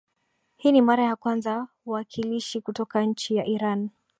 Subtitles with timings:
[0.57, 3.89] hii ni mara ya kwanza waakilishi kutoka nchi ya iran